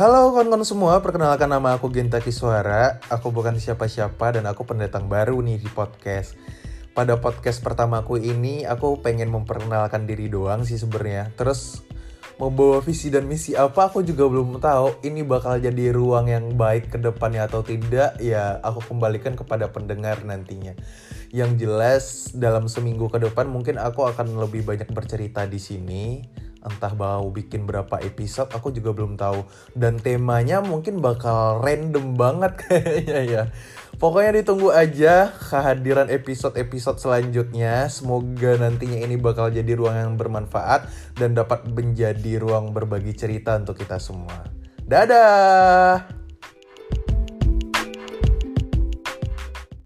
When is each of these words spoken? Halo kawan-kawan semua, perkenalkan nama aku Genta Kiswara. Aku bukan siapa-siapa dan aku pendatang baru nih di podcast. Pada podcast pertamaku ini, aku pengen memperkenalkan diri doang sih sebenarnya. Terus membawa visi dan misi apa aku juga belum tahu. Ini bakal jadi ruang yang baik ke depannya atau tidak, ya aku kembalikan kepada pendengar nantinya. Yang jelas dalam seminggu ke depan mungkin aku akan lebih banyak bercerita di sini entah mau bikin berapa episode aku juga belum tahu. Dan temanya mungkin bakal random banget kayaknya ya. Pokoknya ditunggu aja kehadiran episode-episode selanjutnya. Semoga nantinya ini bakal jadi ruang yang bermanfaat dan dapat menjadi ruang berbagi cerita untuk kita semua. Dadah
Halo 0.00 0.32
kawan-kawan 0.32 0.64
semua, 0.64 0.96
perkenalkan 1.04 1.52
nama 1.52 1.76
aku 1.76 1.92
Genta 1.92 2.24
Kiswara. 2.24 3.04
Aku 3.12 3.28
bukan 3.36 3.60
siapa-siapa 3.60 4.32
dan 4.32 4.48
aku 4.48 4.64
pendatang 4.64 5.12
baru 5.12 5.36
nih 5.44 5.60
di 5.60 5.68
podcast. 5.68 6.40
Pada 6.96 7.20
podcast 7.20 7.60
pertamaku 7.60 8.16
ini, 8.16 8.64
aku 8.64 9.04
pengen 9.04 9.28
memperkenalkan 9.28 10.08
diri 10.08 10.32
doang 10.32 10.64
sih 10.64 10.80
sebenarnya. 10.80 11.36
Terus 11.36 11.84
membawa 12.40 12.80
visi 12.80 13.12
dan 13.12 13.28
misi 13.28 13.52
apa 13.52 13.92
aku 13.92 14.00
juga 14.00 14.24
belum 14.24 14.56
tahu. 14.56 15.04
Ini 15.04 15.20
bakal 15.28 15.60
jadi 15.60 15.92
ruang 15.92 16.32
yang 16.32 16.56
baik 16.56 16.96
ke 16.96 16.96
depannya 16.96 17.44
atau 17.44 17.60
tidak, 17.60 18.16
ya 18.24 18.56
aku 18.64 18.80
kembalikan 18.96 19.36
kepada 19.36 19.68
pendengar 19.68 20.24
nantinya. 20.24 20.80
Yang 21.28 21.50
jelas 21.60 22.04
dalam 22.32 22.72
seminggu 22.72 23.12
ke 23.12 23.20
depan 23.20 23.52
mungkin 23.52 23.76
aku 23.76 24.08
akan 24.08 24.32
lebih 24.40 24.64
banyak 24.64 24.88
bercerita 24.96 25.44
di 25.44 25.60
sini 25.60 26.04
entah 26.60 26.92
mau 26.92 27.28
bikin 27.32 27.64
berapa 27.64 28.00
episode 28.04 28.52
aku 28.52 28.72
juga 28.72 28.92
belum 28.92 29.16
tahu. 29.16 29.44
Dan 29.72 29.96
temanya 30.00 30.60
mungkin 30.60 31.00
bakal 31.00 31.64
random 31.64 32.16
banget 32.16 32.52
kayaknya 32.66 33.20
ya. 33.24 33.42
Pokoknya 34.00 34.40
ditunggu 34.40 34.72
aja 34.72 35.28
kehadiran 35.28 36.08
episode-episode 36.08 36.96
selanjutnya. 37.04 37.84
Semoga 37.92 38.56
nantinya 38.56 38.96
ini 38.96 39.20
bakal 39.20 39.52
jadi 39.52 39.76
ruang 39.76 39.96
yang 39.96 40.14
bermanfaat 40.16 40.88
dan 41.20 41.36
dapat 41.36 41.68
menjadi 41.68 42.40
ruang 42.40 42.72
berbagi 42.72 43.12
cerita 43.12 43.60
untuk 43.60 43.76
kita 43.76 44.00
semua. 44.00 44.48
Dadah 44.88 46.19